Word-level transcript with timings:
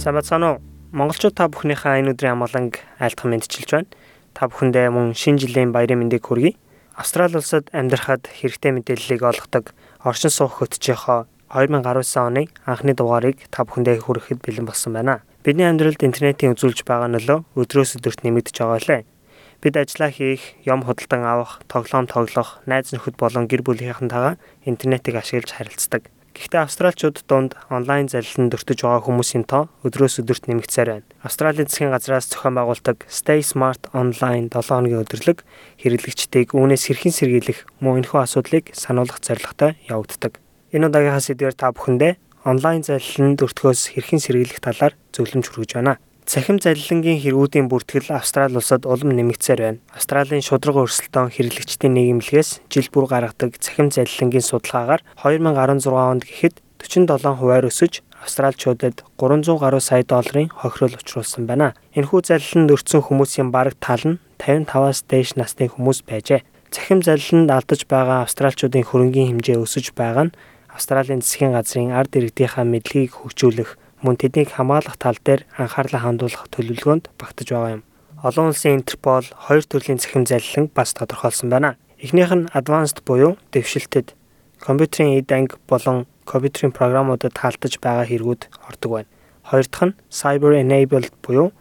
Сайн 0.00 0.16
бацгаана 0.16 0.56
уу? 0.56 0.60
Монголчууд 0.96 1.36
та 1.36 1.44
бүхнийхээ 1.52 2.00
энэ 2.00 2.16
өдрийн 2.16 2.32
амгаланг 2.32 2.80
айлтган 3.04 3.36
мэдчилж 3.36 3.68
байна. 3.68 3.92
Та 4.32 4.48
бүхэндээ 4.48 4.88
мөн 4.88 5.12
шинэ 5.12 5.44
жилийн 5.44 5.76
баярын 5.76 6.00
мэндийг 6.00 6.24
хүргэе. 6.24 6.56
Австрали 6.96 7.36
улсад 7.36 7.68
амьдрахад 7.68 8.24
хэрэгтэй 8.32 8.72
мэдээллийг 8.80 9.20
олгодог 9.20 9.76
оршин 10.00 10.32
суух 10.32 10.64
хөтжийнхөө 10.64 11.28
2019 11.52 12.16
оны 12.16 12.48
анхны 12.64 12.96
дугаарыг 12.96 13.44
та 13.52 13.68
бүхэндээ 13.68 14.00
хүрэхэд 14.00 14.40
бэлэн 14.40 14.64
болсон 14.64 14.96
байна. 14.96 15.20
Бидний 15.44 15.68
амьдралд 15.68 16.00
интернетийн 16.00 16.56
үзүүлж 16.56 16.80
байгаа 16.88 17.12
нөлөө 17.12 17.60
өдрөөс 17.60 18.00
өдөрт 18.00 18.24
нэмэгдэж 18.24 18.56
байгаа 18.56 18.80
лээ. 18.80 19.02
Бид 19.60 19.74
ажиллаа 19.76 20.08
хийх, 20.08 20.56
юм 20.64 20.80
худалдан 20.88 21.28
авах, 21.28 21.60
тоглоом 21.68 22.08
тоглох, 22.08 22.64
найз 22.64 22.96
нөхөд 22.96 23.20
болон 23.20 23.44
гэр 23.44 23.60
бүлийнхэнтэйгээ 23.68 24.40
интернетийг 24.64 25.20
ашиглаж 25.20 25.52
харилцдаг. 25.52 26.08
Гэхдээ 26.34 26.62
австралчууд 26.62 27.26
донд 27.26 27.58
онлайн 27.70 28.06
залиланд 28.06 28.54
өртөж 28.54 28.86
байгаа 28.86 29.02
хүмүүсийн 29.02 29.44
тоо 29.50 29.66
өдрөөс 29.82 30.22
өдөрт 30.22 30.46
нэмэгдсээр 30.46 30.88
байна. 30.90 31.08
Австралийн 31.26 31.66
засгийн 31.66 31.90
газраас 31.90 32.30
зохион 32.30 32.54
байгуулдаг 32.54 33.06
Stay 33.10 33.42
Smart 33.42 33.90
Online 33.90 34.46
7 34.46 34.62
хоногийн 34.70 35.02
өдөрлөг 35.02 35.42
хэрэглэгчдийг 35.82 36.54
үүнээс 36.54 36.86
хэрхэн 36.86 37.14
сэргийлэх 37.14 37.58
мөн 37.82 38.06
энэхүү 38.06 38.20
асуудлыг 38.22 38.70
сануулгах 38.78 39.20
зорилготой 39.26 39.74
явагддаг. 39.90 40.38
Энэ 40.70 40.86
удаагийнхаа 40.86 41.24
сэдвээр 41.26 41.56
та 41.58 41.74
бүхэндээ 41.74 42.12
онлайн 42.46 42.86
залиланд 42.86 43.42
өртгөөс 43.42 43.98
хэрхэн 43.98 44.22
сэргийлэх 44.22 44.62
талаар 44.62 44.94
зөвлөмж 45.12 45.50
хүргэж 45.50 45.70
байна. 45.76 45.98
Цахим 46.26 46.60
залилангийн 46.60 47.20
хэрэгүүдийн 47.22 47.68
бүртгэл 47.72 48.12
Австрали 48.12 48.56
улсад 48.60 48.84
улам 48.84 49.16
нэмэгдсээр 49.16 49.60
байна. 49.60 49.80
Австралийн 49.96 50.44
шударга 50.44 50.84
өрсөлдөөн 50.84 51.32
хэрэглэгчдийн 51.32 51.94
нийгэмлэгээс 51.96 52.50
жил 52.68 52.88
бүр 52.92 53.06
гаргадаг 53.08 53.56
цахим 53.56 53.88
залилангийн 53.88 54.44
судалгаагаар 54.44 55.00
2016 55.24 55.88
онд 55.88 56.24
гэхэд 56.28 56.60
47 56.80 57.40
хувиар 57.40 57.64
өсөж 57.68 58.04
австралчуудад 58.20 59.04
300 59.16 59.56
гаруй 59.60 59.80
сая 59.80 60.04
долларын 60.04 60.52
хохирол 60.52 61.00
учруулсан 61.00 61.48
байна. 61.48 61.72
Энэхүү 61.96 62.20
залиланд 62.28 62.72
өртсөн 62.74 63.04
хүмүүсийн 63.08 63.48
бараг 63.48 63.76
тал 63.80 64.04
нь 64.04 64.20
55-аас 64.40 65.08
дээш 65.08 65.36
насны 65.40 65.72
хүмүүс 65.72 66.04
байжээ. 66.04 66.44
Цахим 66.70 67.00
залиланд 67.02 67.50
алдаж 67.50 67.88
байгаа 67.88 68.22
австралчуудын 68.22 68.86
хөрөнгийн 68.86 69.40
хэмжээ 69.40 69.58
өсөж 69.58 69.96
байгаа 69.96 70.30
нь 70.30 70.36
Австралийн 70.70 71.20
засгийн 71.20 71.52
газрын 71.52 71.90
ард 71.90 72.14
иргэдийнхаа 72.14 72.64
мэдлэгийг 72.64 73.12
хөгжүүлэх 73.18 73.70
мөн 74.02 74.16
тэднийг 74.16 74.56
хамгаалах 74.56 74.96
тал 74.96 75.18
дээр 75.24 75.44
анхаарлаа 75.56 76.00
хандуулах 76.04 76.48
төлөвлөгөөнд 76.52 77.12
багтаж 77.20 77.48
байгаа 77.52 77.72
юм. 77.76 77.82
Олон 78.20 78.52
улсын 78.52 78.76
Интерпол 78.80 79.24
хоёр 79.24 79.64
төрлийн 79.64 80.00
цахим 80.00 80.24
залиланг 80.28 80.72
бас 80.76 80.92
тодорхойлсон 80.92 81.48
байна. 81.48 81.76
Эхнийх 82.00 82.32
нь 82.32 82.48
advanced 82.52 83.04
буюу 83.04 83.36
дэвшилтэд 83.52 84.16
компьютерийн 84.60 85.20
эд 85.20 85.32
анги 85.32 85.56
болон 85.68 86.06
компьютерийн 86.24 86.72
програмуудад 86.72 87.32
хаалтаж 87.36 87.80
байгаа 87.80 88.04
хэрэгүүд 88.08 88.42
ордог 88.68 88.90
байна. 88.92 89.08
Хоёр 89.48 89.66
дахь 89.68 89.86
нь 89.88 89.96
cyber 90.08 90.52
enabled 90.56 91.16
буюу 91.24 91.52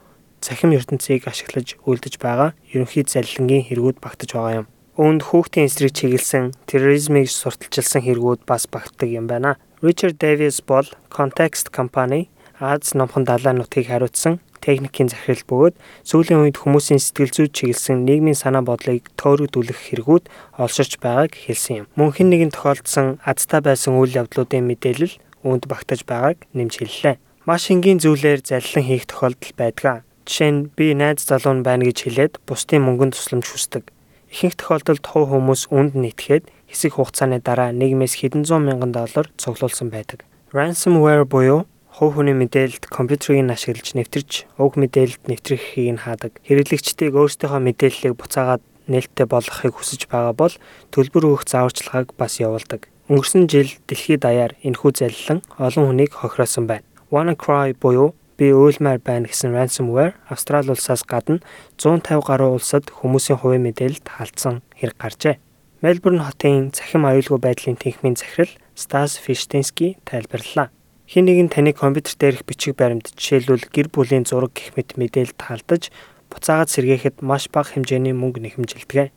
цахим 0.42 0.72
ертөнцийг 0.72 1.28
ашиглаж 1.28 1.76
үйлдэж 1.88 2.20
байгаа 2.20 2.54
ерөнхий 2.72 3.04
залилангийн 3.04 3.68
хэрэгүүд 3.68 3.98
багтаж 4.04 4.30
байгаа 4.36 4.56
юм. 4.64 4.68
Үүнд 5.00 5.22
хүүхдийн 5.32 5.68
эсрэг 5.68 5.96
чиглэсэн 5.96 6.52
терроризмыг 6.68 7.32
сурталчилсан 7.32 8.04
хэрэгүүд 8.04 8.44
бас 8.44 8.68
багтдаг 8.68 9.08
юм 9.08 9.28
байна. 9.32 9.56
Richard 9.82 10.18
Davis 10.20 10.62
бол 10.68 10.84
Context 11.10 11.70
компани 11.72 12.30
Аз 12.60 12.94
номхон 12.94 13.24
далайн 13.24 13.58
нутгийг 13.58 13.88
хариуцсан 13.88 14.40
техникийн 14.60 15.08
захирал 15.08 15.48
бөгөөд 15.48 15.76
сүүлийн 16.04 16.44
үед 16.44 16.60
хүмүүсийн 16.60 17.00
сэтгэл 17.00 17.32
зүйд 17.32 17.56
чиглэсэн 17.56 18.04
нийгмийн 18.04 18.36
санаа 18.36 18.60
бодлыг 18.60 19.08
төөрөгдүүлэх 19.16 19.80
хэрэгүүд 19.80 20.28
олширч 20.60 21.00
байгааг 21.00 21.32
хэлсэн 21.32 21.76
юм. 21.80 21.86
Мөн 21.96 22.12
хэн 22.12 22.28
нэгэн 22.28 22.52
тохиолдсон 22.52 23.24
азтай 23.24 23.64
байсан 23.64 23.96
үйл 23.96 24.20
явдлуудын 24.20 24.68
мэдээлэл 24.68 25.16
үүнд 25.48 25.64
багтаж 25.72 26.04
байгааг 26.04 26.44
нэмж 26.52 26.74
хэллээ. 26.84 27.16
Маш 27.48 27.72
энгийн 27.72 28.04
зүйлээр 28.04 28.44
залилан 28.44 28.84
хийх 28.84 29.08
тохиолдол 29.08 29.54
байдаг. 29.56 30.04
Жишээ 30.28 30.52
нь 30.52 30.68
би 30.76 30.92
найз 30.92 31.24
залуу 31.24 31.56
нь 31.56 31.64
байна 31.64 31.88
гэж 31.88 31.98
хэлээд 32.04 32.34
бусдын 32.44 32.84
мөнгөнд 32.84 33.16
тусламж 33.16 33.48
хүсдэг. 33.48 33.88
Ихэнх 34.28 34.60
тохиолдолд 34.60 35.08
хуу 35.08 35.24
хүмүүс 35.32 35.72
үнд 35.72 35.96
нийтгээд 35.96 36.52
хэсэг 36.70 36.96
хугацааны 36.96 37.42
дараа 37.42 37.74
нийгмээс 37.74 38.22
хэдэн 38.22 38.46
зуун 38.46 38.70
мянган 38.70 38.94
доллар 38.94 39.28
цуглуулсан 39.42 39.90
байдаг. 39.90 40.24
Ransomware 40.54 41.26
буюу 41.26 41.66
хувь 41.90 42.16
хүний 42.16 42.38
мэдээлэлд 42.38 42.88
компьютерийг 42.88 43.50
ашиглаж 43.50 43.92
нэвтэрч 43.98 44.32
уг 44.56 44.78
мэдээлэлд 44.80 45.28
нэвтрэхийг 45.28 45.98
нь 45.98 46.04
хаадаг. 46.06 46.40
Хэрэглэгчдийг 46.48 47.12
өөрсдийнхөө 47.18 47.60
мэдээллийг 47.60 48.16
буцаагаад 48.16 48.64
нээлттэй 48.88 49.28
болгохыг 49.28 49.74
хүсэж 49.76 50.08
байгаа 50.08 50.34
бол 50.34 50.56
төлбөр 50.96 51.36
өгөх 51.36 51.44
зааварчилгааг 51.50 52.16
бас 52.16 52.40
явуулдаг. 52.40 52.88
Өнгөрсөн 53.12 53.50
жил 53.52 53.70
дэлхийд 53.90 54.24
даяар 54.24 54.54
энэхүү 54.64 54.92
залилан 54.96 55.40
олон 55.58 55.86
хүнийг 55.92 56.14
хохиросон 56.14 56.66
байна. 56.70 56.86
WannaCry 57.12 57.76
буюу 57.76 58.14
би 58.38 58.54
уйлмаар 58.54 59.04
байна 59.04 59.28
гэсэн 59.28 59.52
ransomware 59.52 60.16
Австрали 60.30 60.72
улсаас 60.72 61.04
гадна 61.04 61.44
150 61.78 62.24
гаруй 62.24 62.56
улсад 62.56 62.88
хүмүүсийн 62.90 63.42
хувийн 63.42 63.66
мэдээлэлд 63.68 64.08
халдсан 64.08 64.62
хэрэг 64.80 64.98
гарчээ. 64.98 65.36
Мельбурн 65.80 66.20
хотын 66.20 66.74
цахим 66.76 67.08
аюулгүй 67.08 67.40
байдлын 67.40 67.80
тэнхимийн 67.80 68.20
захирал 68.20 68.52
Стас 68.76 69.16
Фиштенски 69.16 69.96
тайлбарллаа. 70.04 70.76
Хин 71.08 71.24
нэгэн 71.24 71.48
таны 71.48 71.72
компьютер 71.72 72.20
дээрх 72.20 72.44
бичиг 72.44 72.76
баримт 72.76 73.16
жишээлбэл 73.16 73.72
гэр 73.72 73.88
бүлийн 73.88 74.28
зураг 74.28 74.52
гэх 74.52 74.76
мэт 74.76 75.00
мэдээлэлд 75.00 75.40
халдаж 75.40 75.88
буцаагаад 76.28 76.68
сэргээхэд 76.68 77.24
маш 77.24 77.48
бага 77.48 77.80
хэмжээний 77.80 78.12
мөнгө 78.12 78.44
нэхэмжилдэг. 78.44 79.16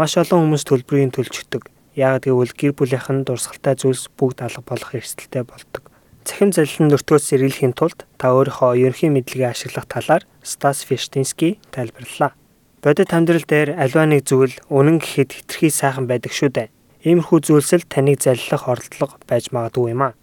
Маш 0.00 0.16
олон 0.16 0.48
хүмүүс 0.48 0.64
төлбөрийн 0.64 1.12
төлжөгдөг. 1.12 1.68
Яг 2.00 2.24
гэвэл 2.24 2.56
гэр 2.56 2.72
бүлийнх 2.72 3.12
нь 3.12 3.28
дурсгалтай 3.28 3.76
зүйлс 3.76 4.08
бүгд 4.16 4.40
алга 4.40 4.64
болох 4.64 4.96
эрсдэлтэй 4.96 5.44
болдог. 5.44 5.92
Цахим 6.24 6.56
залилан 6.56 6.96
нөртгөөс 6.96 7.28
сэргийлэхийн 7.28 7.76
тулд 7.76 8.08
та 8.16 8.32
өөрийнхөө 8.32 8.88
ерөнхий 8.88 9.12
мэдлэгээ 9.12 9.52
ашиглах 9.52 9.84
талаар 9.84 10.24
Стас 10.40 10.80
Фиштенски 10.80 11.60
тайлбарллаа. 11.68 12.39
Бодит 12.80 13.12
амьдрал 13.12 13.44
дээр 13.44 13.76
аливаа 13.76 14.08
нэг 14.08 14.24
зүйл 14.24 14.56
үнэн 14.72 15.04
гэхэд 15.04 15.36
хитрхий 15.36 15.68
сайхан 15.68 16.08
байдаг 16.08 16.32
шүү 16.32 16.48
дээ. 16.48 16.72
Иймэрхүү 17.04 17.38
зүйлс 17.44 17.76
л 17.76 17.84
таныг 17.84 18.24
заллах 18.24 18.72
оролдлого 18.72 19.20
байж 19.28 19.52
магадгүй 19.52 19.92
юм 19.92 20.08
аа. 20.08 20.16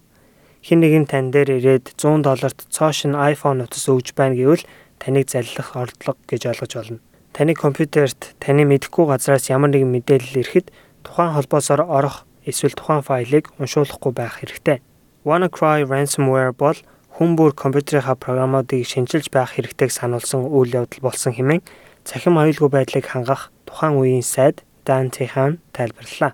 Хин 0.66 0.82
нэгэн 0.82 1.06
тань 1.06 1.30
дээр 1.30 1.62
ирээд 1.62 1.94
100 1.94 2.26
долларт 2.26 2.58
цоошин 2.66 3.14
iPhone 3.14 3.62
утас 3.62 3.86
өгж 3.86 4.10
байна 4.18 4.34
гэвэл 4.34 4.66
таныг 4.98 5.30
заллах 5.30 5.78
оролдлого 5.78 6.18
гэж 6.26 6.50
ойлгож 6.50 6.72
болно. 6.74 6.98
Таны 7.30 7.54
компьютерт 7.54 8.34
таны 8.42 8.66
мэдэхгүй 8.66 9.06
газраас 9.06 9.46
ямар 9.54 9.70
нэгэн 9.70 9.94
мэдээлэл 9.94 10.42
ирэхэд 10.42 10.74
тухайн 11.06 11.38
холбоосоор 11.38 11.86
орох 11.86 12.26
эсвэл 12.42 12.74
тухайн 12.74 13.06
файлыг 13.06 13.54
уншуулахгүй 13.62 14.10
байх 14.10 14.42
хэрэгтэй. 14.42 14.82
WannaCry 15.22 15.86
ransomware 15.86 16.50
бол 16.58 16.74
хүн 17.14 17.38
бүр 17.38 17.54
компьютерийнхаа 17.54 18.18
програмуудыг 18.18 18.82
шинжилж 18.82 19.30
байх 19.30 19.54
хэрэгтэйг 19.54 19.94
сануулсан 19.94 20.42
үйл 20.42 20.74
явдал 20.74 21.06
болсон 21.06 21.30
хэмээн 21.38 21.62
цахим 22.08 22.40
аюулгүй 22.40 22.72
байдлыг 22.72 23.04
хангах 23.04 23.52
тухайн 23.68 24.00
үеийн 24.00 24.24
сайд 24.24 24.64
Дан 24.88 25.12
Тэхан 25.12 25.60
тайлбарллаа. 25.76 26.32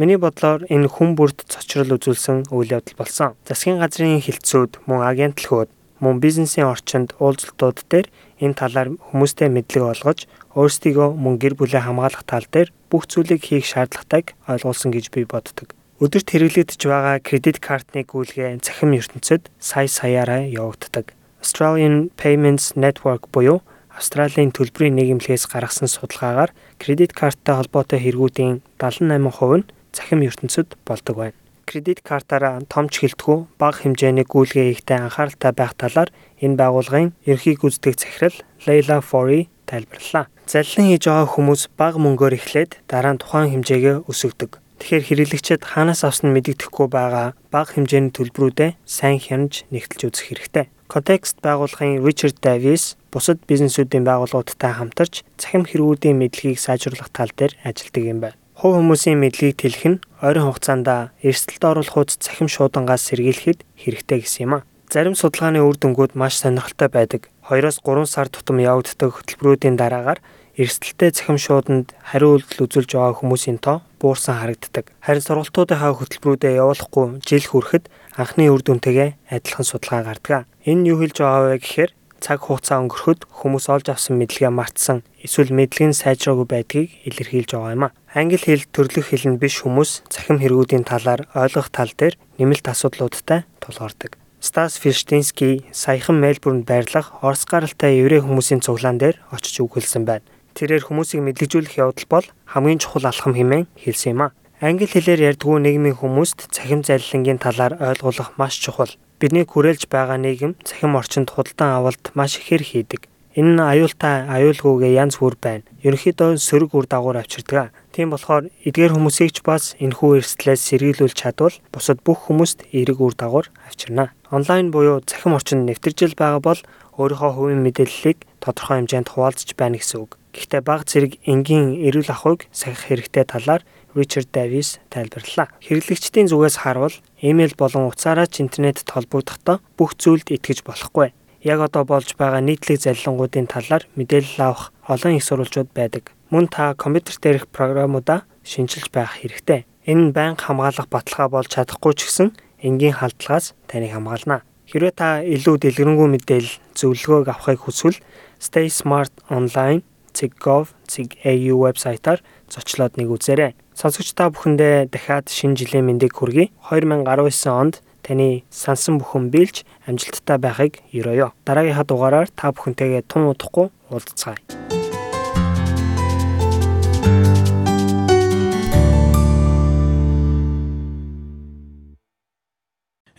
Миний 0.00 0.16
бодлоор 0.16 0.64
энэ 0.72 0.88
хүн 0.88 1.12
бүрд 1.12 1.44
цочрол 1.44 2.00
үзүүлсэн 2.00 2.48
үйл 2.48 2.72
явдал 2.72 2.96
болсон. 2.96 3.36
Засгийн 3.44 3.76
газрын 3.76 4.24
хилцүүд 4.24 4.80
мөн 4.88 5.04
агентлагууд 5.04 5.68
мөн 6.00 6.24
бизнесийн 6.24 6.72
орчинд 6.72 7.12
уулзалтууд 7.20 7.84
дээр 7.92 8.08
энэ 8.40 8.56
талаар 8.56 8.96
хүмүүстэй 8.96 9.52
мэдлэг 9.52 9.84
олгож 9.92 10.24
өөрсдийгөө 10.56 11.08
мөн 11.12 11.36
гэр 11.36 11.52
бүлээ 11.60 11.84
хамгаалах 11.84 12.24
тал 12.24 12.48
дээр 12.48 12.72
бүх 12.88 13.04
зүйлийг 13.04 13.44
хийх 13.44 13.68
шаардлагатайг 13.68 14.32
ойлгуулсан 14.48 14.88
гэж 14.88 15.12
би 15.12 15.28
боддог. 15.28 15.76
Өдөрт 16.00 16.32
хэрэглэгдэж 16.32 16.80
байгаа 16.88 17.20
кредит 17.20 17.60
картны 17.60 18.08
гүйлгээ 18.08 18.64
цахим 18.64 18.96
ертөнцид 18.96 19.52
сая 19.60 19.84
саяараа 19.84 20.48
явагддаг. 20.48 21.12
Australian 21.44 22.08
Payments 22.16 22.72
Network 22.72 23.28
буюу 23.28 23.60
Австралийн 23.96 24.54
төлбөрийн 24.54 24.96
нийгэмлэгээс 24.96 25.44
гаргасан 25.50 25.90
судалгаагаар 25.90 26.50
кредит 26.78 27.12
карттай 27.12 27.54
холбоотой 27.56 27.98
хэрэгүүдийн 28.02 28.62
78% 28.78 29.58
нь 29.58 29.68
цахим 29.92 30.20
ертөнцид 30.22 30.78
болдог 30.86 31.16
байна. 31.16 31.38
Кредит 31.66 32.00
картаараа 32.02 32.62
томч 32.66 32.98
хилтгүү 32.98 33.38
бага 33.58 33.78
хэмжээний 33.82 34.26
гүйлгээ 34.26 34.74
хийхдээ 34.74 34.98
анхааралтай 35.06 35.52
байх 35.54 35.74
талаар 35.78 36.10
энэ 36.42 36.58
байгууллагын 36.58 37.14
ерхий 37.26 37.54
гүйцэтгэх 37.54 37.96
захирал 37.98 38.36
Leila 38.66 38.98
Fori 38.98 39.46
тайлбарллаа. 39.70 40.26
Заллин 40.50 40.90
хийж 40.90 41.06
байгаа 41.06 41.30
хүмүүс 41.30 41.62
бага 41.78 41.98
мөнгөөр 42.02 42.34
эхлээд 42.38 42.82
дараа 42.90 43.14
нь 43.14 43.22
тухайн 43.22 43.54
хэмжээгээ 43.54 43.96
өсгөдөг. 44.10 44.58
Тэгэхээр 44.80 45.04
хэрэглэгчид 45.06 45.62
хаанаас 45.62 46.02
авсан 46.08 46.32
мэдэгдэхгүй 46.32 46.88
байгаа 46.88 47.36
бага 47.52 47.76
хэмжээний 47.76 48.16
төлбөрүүдэд 48.16 48.80
сайн 48.88 49.20
хянаж 49.20 49.68
нэгтэлж 49.68 50.08
үзэх 50.08 50.26
хэрэгтэй. 50.32 50.66
Context 50.88 51.38
байгууллагын 51.44 52.00
Richard 52.00 52.40
Davis 52.40 52.96
бусад 53.12 53.44
бизнесүүдийн 53.44 54.08
байгууллагуудтай 54.08 54.72
хамтарч 54.74 55.22
цахим 55.36 55.68
хэрэгүүдийн 55.68 56.16
мэдлэгийг 56.16 56.58
сайжруулах 56.58 57.12
тал 57.12 57.30
дээр 57.30 57.54
ажилладаг 57.60 58.04
юм 58.08 58.18
байна. 58.24 58.40
Хувь 58.56 58.80
хүмүүсийн 58.80 59.20
мэдлэгийг 59.20 59.56
тэлэх 59.60 59.84
нь 59.84 60.02
ойрын 60.24 60.48
хугацаанд 60.48 60.88
эрсдэлд 61.22 61.64
оруулах 61.64 61.94
хуудас 61.94 62.16
цахим 62.16 62.48
шуудангаас 62.48 63.04
сэргийлэхэд 63.04 63.62
хэрэгтэй 63.76 64.18
гэсэн 64.24 64.42
юм 64.48 64.52
а. 64.58 64.64
Зарим 64.90 65.14
судалгааны 65.14 65.62
үр 65.62 65.78
дүнгууд 65.78 66.18
маш 66.18 66.42
сонирхолтой 66.42 66.90
байдаг. 66.90 67.30
2-3 67.46 68.10
сар 68.10 68.26
тутам 68.26 68.58
явагддаг 68.58 69.14
хөтөлбөрүүдийн 69.14 69.78
дараагаар 69.78 70.18
эрсдэлтэй 70.60 71.10
цахим 71.16 71.40
шууданд 71.40 71.96
хариу 72.04 72.36
үйлдэл 72.36 72.68
үзүүлж 72.68 72.90
байгаа 72.92 73.16
хүмүүсийн 73.16 73.58
тоо 73.64 73.80
буурсан 73.96 74.36
харагддаг. 74.36 74.92
Харин 75.00 75.24
сургалтуудынхаа 75.24 75.96
хөтөлбөрүүдэд 75.96 76.60
явуулахгүй 76.60 77.24
жил 77.24 77.46
хүрэхэд 77.48 77.84
анхны 78.20 78.52
үр 78.52 78.60
дүнтэйгээ 78.60 79.10
адилхан 79.32 79.64
судалгаа 79.64 80.04
гардаг. 80.04 80.44
Энэ 80.68 80.92
юу 80.92 81.00
хэлж 81.00 81.16
байгаа 81.16 81.56
вэ 81.56 81.58
гэхээр 81.64 81.92
цаг 82.20 82.38
хугацаа 82.44 82.84
өнгөрөхөд 82.84 83.20
хүмүүс 83.32 83.66
олж 83.72 83.86
авсан 83.88 84.20
мэдлэгээ 84.20 84.52
мартсан 84.52 84.98
эсвэл 85.24 85.56
мэдлэг 85.56 85.86
нь 85.88 85.96
сайжраагүй 85.96 86.46
байдгийг 86.52 86.88
илэрхийлж 87.08 87.50
байгаа 87.56 87.72
юм 87.72 87.84
а. 87.88 87.94
Англи 88.12 88.36
хэл 88.36 88.68
төрлөх 88.68 89.08
хэл 89.08 89.24
нь 89.32 89.40
биш 89.40 89.64
хүмүүс 89.64 90.04
цахим 90.12 90.36
хэрэгүүдийн 90.44 90.84
талаар 90.84 91.24
ойлгох 91.32 91.72
тал 91.72 91.88
дээр 91.96 92.20
нэмэлт 92.36 92.68
асуудлуудтай 92.68 93.48
тулгардаг. 93.64 94.20
Стас 94.40 94.76
Фиштинский 94.80 95.64
саяхан 95.72 96.20
Мельбурнд 96.20 96.64
байрлах 96.64 97.12
Орос 97.24 97.44
гаралтай 97.44 98.00
еврей 98.00 98.20
хүмүүсийн 98.20 98.64
цуглаан 98.64 98.96
дээр 98.96 99.16
очиж 99.32 99.60
үгэлсэн 99.60 100.04
байна. 100.08 100.24
Тэрээр 100.56 100.86
хүмүүсийг 100.86 101.20
мэдлэгжүүлэх 101.24 101.78
явдал 101.78 102.06
бол 102.10 102.26
хамгийн 102.50 102.82
чухал 102.82 103.06
алхам 103.06 103.34
хэмээн 103.34 103.70
хэлсэн 103.78 104.12
юм 104.14 104.22
а. 104.26 104.34
Англи 104.60 104.84
хэлээр 104.84 105.34
ярьдгүй 105.34 105.56
нийгмийн 105.56 105.96
хүмүүст 105.96 106.52
цахим 106.52 106.84
залилангийн 106.84 107.40
талаар 107.40 107.80
ойлгуулах 107.80 108.36
маш 108.36 108.60
чухал. 108.60 108.92
Бидний 109.16 109.48
хүрээлж 109.48 109.88
байгаа 109.88 110.20
нийгэм 110.20 110.60
цахим 110.68 111.00
орчинд 111.00 111.32
худалдан 111.32 111.80
авалт 111.80 112.12
маш 112.12 112.36
ихээр 112.36 112.60
хийдэг. 112.60 113.08
Энэ 113.38 113.56
нь 113.56 113.62
аюултай 113.62 114.26
аюулгүйгээ 114.26 115.00
янз 115.00 115.16
бүр 115.16 115.38
байна. 115.40 115.64
Ерөнхийдөө 115.86 116.36
сөрөг 116.36 116.76
үр 116.76 116.86
дагавар 116.90 117.22
авчирдаг. 117.22 117.70
Тийм 117.94 118.10
болохоор 118.10 118.52
эдгээр 118.68 118.92
хүмүүсийг 118.98 119.30
ч 119.32 119.46
бас 119.46 119.78
энэхүү 119.78 120.20
эрсдлээс 120.20 120.60
сэргийлүүлж 120.66 121.16
чадвал 121.16 121.56
бусад 121.72 122.04
бүх 122.04 122.28
хүмүүст 122.28 122.68
эерэг 122.74 122.98
үр 123.00 123.14
дагавар 123.16 123.48
авчирна. 123.64 124.12
Онлайн 124.34 124.68
буюу 124.74 125.00
цахим 125.06 125.38
орчинд 125.38 125.64
нэвтэржил 125.64 126.18
байгаа 126.18 126.42
бол 126.44 126.60
өөрийнхөө 127.00 127.32
хувийн 127.32 127.64
мэдээллийг 127.64 128.18
тодорхой 128.44 128.84
хэмжээнд 128.84 129.08
хуваалцж 129.08 129.56
байна 129.56 129.80
гэсэн 129.80 130.04
үг. 130.04 130.19
Гэхдээ 130.30 130.62
баг 130.62 130.86
зэрэг 130.86 131.18
энгийн 131.26 131.82
эрүүл 131.82 132.10
ахуйг 132.14 132.46
сахих 132.54 132.86
хэрэгтэй 132.86 133.24
талаар 133.26 133.62
Ричард 133.94 134.30
Давис 134.30 134.78
тайлбарллаа. 134.86 135.50
Хэрэглэгчдийн 135.66 136.30
зүгээс 136.30 136.62
харвал 136.62 136.94
имэйл 137.18 137.58
болон 137.58 137.90
утсаараа 137.90 138.30
ч 138.30 138.38
интернетд 138.38 138.86
холбогдохдоо 138.86 139.58
бүх 139.74 139.98
зүйлд 139.98 140.30
итгэж 140.30 140.62
болохгүй. 140.62 141.10
Яг 141.42 141.58
одоо 141.58 141.82
болж 141.82 142.14
байгаа 142.14 142.38
нийтлэг 142.38 142.78
залилангуудын 142.78 143.50
талаар 143.50 143.88
мэдээлэл 143.98 144.38
авах 144.46 144.70
олон 144.86 145.18
их 145.18 145.26
сурвалжууд 145.26 145.74
байдаг. 145.74 146.14
Мөн 146.30 146.46
та 146.46 146.78
компьютер 146.78 147.18
дээрх 147.18 147.50
програмуудаа 147.50 148.22
шинжилж 148.46 148.94
байх 148.94 149.18
хэрэгтэй. 149.18 149.66
Энэ 149.90 150.10
нь 150.10 150.14
байнга 150.14 150.46
хамгаалах 150.46 150.86
баталгаа 150.86 151.28
болж 151.32 151.50
чадахгүй 151.50 151.98
ч 151.98 152.06
гэсэн 152.06 152.28
энгийн 152.62 152.94
халдлагаас 152.94 153.58
таныг 153.66 153.90
хамгаална. 153.90 154.46
Хэрвээ 154.70 154.94
та 154.94 155.08
илүү 155.26 155.56
дэлгэрэнгүй 155.58 156.08
мэдээлэл 156.14 156.54
зөвлөгөөг 156.78 157.26
авахыг 157.26 157.66
хүсвэл 157.66 157.98
Stay 158.38 158.70
Smart 158.70 159.10
Online 159.26 159.82
cig.gov.au 160.12 161.54
вебсайтаар 161.64 162.20
зочлоод 162.50 162.96
нэг 162.98 163.08
үзээрэй. 163.10 163.54
Сонсогч 163.74 164.12
та 164.12 164.28
бүхэндээ 164.28 164.90
дахиад 164.92 165.30
шинэ 165.30 165.56
жилийн 165.56 165.86
мэндийг 165.86 166.12
хүргэе. 166.18 166.52
2019 166.68 167.06
онд 167.48 167.80
таны 168.02 168.44
сансан 168.50 168.98
бүхэн 168.98 169.30
биелж 169.30 169.64
амжилттай 169.86 170.38
байхыг 170.38 170.82
ерөөё. 170.92 171.32
Дараагийнхаа 171.46 171.86
дугаараар 171.86 172.28
та 172.34 172.52
бүхэнтэйгээ 172.52 173.06
тун 173.06 173.30
удахгүй 173.30 173.70
уулзцаая. 173.88 174.40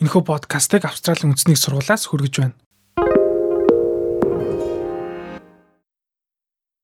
Энэхүү 0.01 0.25
подкастыг 0.25 0.89
Австралийн 0.89 1.37
үндэсний 1.37 1.53
сургуулиас 1.53 2.09
хүргэж 2.09 2.33
байна. 2.41 2.57